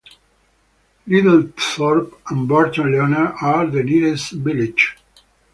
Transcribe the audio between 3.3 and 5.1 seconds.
are the nearest villages.